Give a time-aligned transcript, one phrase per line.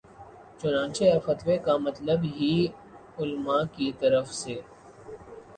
[0.59, 2.53] چنانچہ اب فتوے کا مطلب ہی
[3.19, 4.55] علما کی طرف سے